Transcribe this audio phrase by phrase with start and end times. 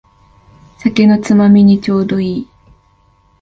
[0.79, 2.47] 酒のつまみにちょうどいい